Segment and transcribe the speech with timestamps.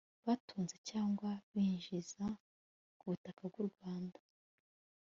[0.25, 2.25] batunze cyangwa binjiza
[2.97, 4.19] ku butaka bw'urwanda